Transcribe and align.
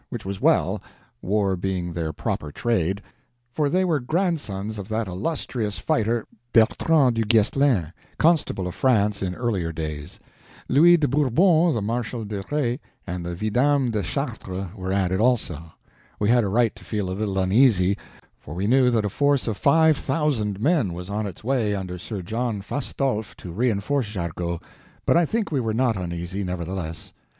Which 0.09 0.25
was 0.25 0.41
well; 0.41 0.81
war 1.21 1.55
being 1.55 1.93
their 1.93 2.11
proper 2.11 2.51
trade, 2.51 3.03
for 3.53 3.69
they 3.69 3.85
were 3.85 3.99
grandsons 3.99 4.79
of 4.79 4.87
that 4.89 5.07
illustrious 5.07 5.77
fighter 5.77 6.25
Bertrand 6.53 7.17
du 7.17 7.21
Guesclin, 7.21 7.93
Constable 8.17 8.65
of 8.65 8.73
France 8.73 9.21
in 9.21 9.35
earlier 9.35 9.71
days. 9.71 10.19
Louis 10.67 10.97
de 10.97 11.07
Bourbon, 11.07 11.75
the 11.75 11.83
Marshal 11.83 12.25
de 12.25 12.43
Rais, 12.51 12.79
and 13.05 13.23
the 13.23 13.35
Vidame 13.35 13.91
de 13.91 14.01
Chartres 14.01 14.69
were 14.75 14.91
added 14.91 15.19
also. 15.21 15.71
We 16.19 16.29
had 16.29 16.43
a 16.43 16.49
right 16.49 16.73
to 16.77 16.83
feel 16.83 17.07
a 17.11 17.13
little 17.13 17.37
uneasy, 17.37 17.95
for 18.39 18.55
we 18.55 18.65
knew 18.65 18.89
that 18.89 19.05
a 19.05 19.07
force 19.09 19.47
of 19.47 19.55
five 19.55 19.97
thousand 19.97 20.59
men 20.59 20.93
was 20.93 21.11
on 21.11 21.27
its 21.27 21.43
way 21.43 21.75
under 21.75 21.99
Sir 21.99 22.23
John 22.23 22.63
Fastolfe 22.63 23.35
to 23.35 23.51
reinforce 23.51 24.07
Jargeau, 24.07 24.59
but 25.05 25.15
I 25.15 25.25
think 25.25 25.51
we 25.51 25.59
were 25.59 25.75
not 25.75 25.95
uneasy, 25.95 26.43
nevertheless. 26.43 27.13